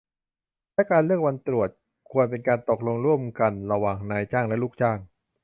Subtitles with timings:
[0.73, 1.69] และการเลือกวันตรวจ
[2.11, 4.97] ควรเป็นการตกลงร่วมกัน ระหว่างนายจ้างและลูกจ้าง